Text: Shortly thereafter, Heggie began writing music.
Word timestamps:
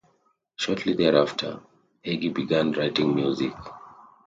Shortly 0.55 0.93
thereafter, 0.93 1.59
Heggie 2.03 2.29
began 2.33 2.71
writing 2.71 3.13
music. 3.13 3.53